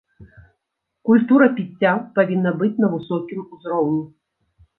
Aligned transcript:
Культура 1.09 1.47
піцця 1.59 1.91
павінна 2.15 2.55
быць 2.63 2.71
на 2.85 2.91
высокім 2.95 3.45
узроўні. 3.53 4.03